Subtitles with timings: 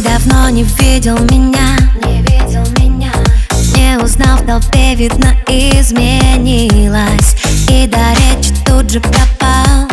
[0.00, 1.76] Ты давно не видел меня.
[2.06, 3.12] Не видел меня.
[3.76, 7.36] Не узнал в толпе, видно, изменилась.
[7.68, 9.88] И до речи тут же пропал.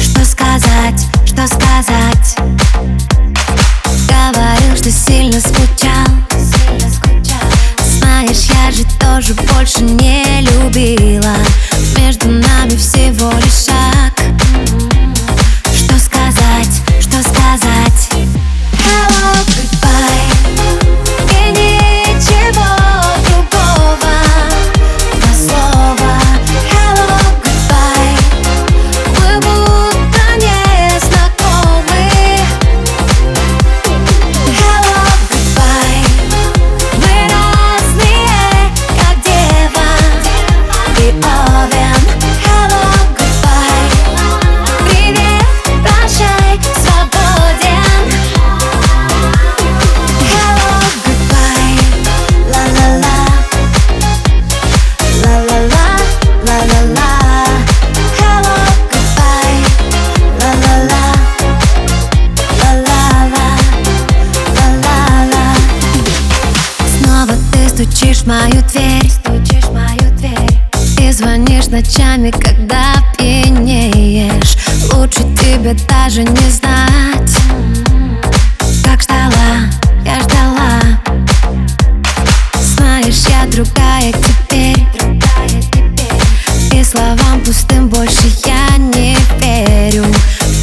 [0.00, 2.36] Что сказать, что сказать?
[4.06, 6.06] Говорил, что сильно скучал.
[6.30, 7.50] Сильно скучал.
[7.98, 11.34] Знаешь, я же тоже больше не любила.
[11.98, 13.63] Между нами всего лишь
[67.74, 69.10] стучишь в мою дверь.
[69.10, 70.58] Стучишь в мою дверь.
[71.00, 74.56] И звонишь ночами, когда пьянеешь.
[74.92, 77.36] Лучше тебе даже не знать.
[78.84, 79.68] Как ждала,
[80.04, 80.80] я ждала.
[82.60, 84.86] Знаешь, я другая теперь.
[84.98, 86.80] Другая теперь.
[86.80, 90.04] И словам пустым больше я не верю.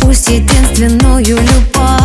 [0.02, 2.01] Пусть единственную любовь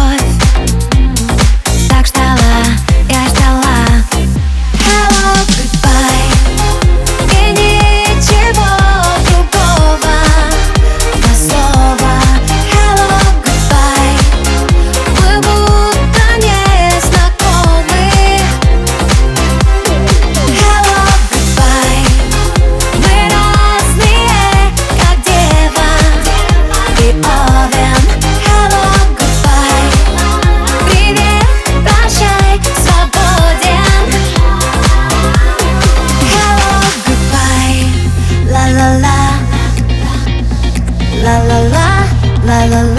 [42.69, 42.96] la